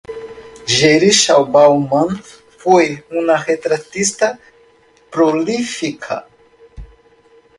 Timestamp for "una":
3.11-3.37